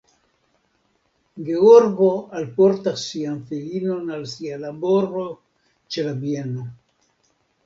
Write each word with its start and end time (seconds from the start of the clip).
Georgo 1.49 2.07
alportas 2.39 3.03
sian 3.09 3.35
filinon 3.51 4.09
al 4.17 4.25
sia 4.33 4.59
laboro 4.65 5.27
ĉe 5.85 6.09
la 6.11 6.17
bieno. 6.25 6.67